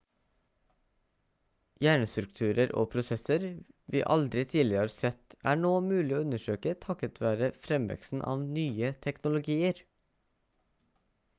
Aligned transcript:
hjernestrukturer 1.87 2.71
og 2.83 2.87
prosesser 2.93 3.45
vi 3.95 4.01
aldri 4.15 4.43
tidligere 4.53 4.85
har 4.87 4.93
sett 4.93 5.35
er 5.51 5.59
nå 5.65 5.73
mulig 5.89 6.15
å 6.19 6.23
undersøke 6.25 6.73
takket 6.87 7.21
være 7.25 7.51
fremveksten 7.67 8.25
av 8.33 8.41
nye 8.57 8.91
teknologier 9.09 9.83